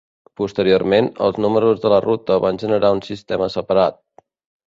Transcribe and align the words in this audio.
Posteriorment, 0.39 1.09
els 1.25 1.35
números 1.45 1.83
de 1.83 1.91
la 1.93 1.99
ruta 2.07 2.37
van 2.45 2.59
generar 2.63 2.91
un 2.99 3.05
sistema 3.09 3.53
separat. 3.59 4.01